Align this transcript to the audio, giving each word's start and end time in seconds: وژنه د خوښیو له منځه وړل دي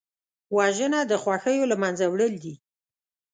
وژنه 0.57 0.99
د 1.11 1.13
خوښیو 1.23 1.69
له 1.71 1.75
منځه 1.83 2.05
وړل 2.07 2.33
دي 2.43 2.53